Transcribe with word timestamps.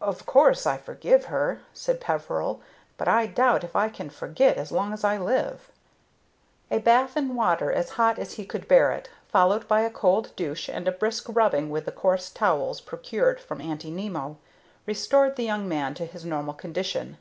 "Of 0.00 0.24
course 0.24 0.66
I 0.66 0.78
forgive 0.78 1.26
her," 1.26 1.60
said 1.74 2.00
Peveril; 2.00 2.62
"but 2.96 3.06
I 3.06 3.26
doubt 3.26 3.62
if 3.62 3.76
I 3.76 3.90
can 3.90 4.08
forget 4.08 4.56
as 4.56 4.72
long 4.72 4.94
as 4.94 5.04
I 5.04 5.18
live." 5.18 5.70
A 6.70 6.78
bath 6.78 7.18
in 7.18 7.34
water 7.36 7.70
as 7.70 7.90
hot 7.90 8.18
as 8.18 8.32
he 8.32 8.46
could 8.46 8.66
bear 8.66 8.92
it, 8.92 9.10
followed 9.26 9.68
by 9.68 9.82
a 9.82 9.90
cold 9.90 10.34
douche 10.36 10.70
and 10.70 10.88
a 10.88 10.92
brisk 10.92 11.26
rubbing 11.28 11.68
with 11.68 11.84
the 11.84 11.92
coarse 11.92 12.30
towels 12.30 12.80
procured 12.80 13.40
from 13.42 13.60
Aunty 13.60 13.90
Nimmo, 13.90 14.38
restored 14.86 15.36
the 15.36 15.44
young 15.44 15.68
man 15.68 15.92
to 15.96 16.06
his 16.06 16.24
normal 16.24 16.54
condition. 16.54 17.18